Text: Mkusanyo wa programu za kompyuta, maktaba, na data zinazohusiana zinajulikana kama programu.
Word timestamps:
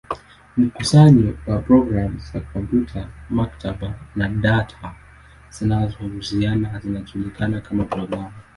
Mkusanyo 0.57 1.37
wa 1.47 1.57
programu 1.61 2.19
za 2.33 2.39
kompyuta, 2.39 3.07
maktaba, 3.29 3.95
na 4.15 4.29
data 4.29 4.95
zinazohusiana 5.49 6.79
zinajulikana 6.79 7.61
kama 7.61 7.85
programu. 7.85 8.33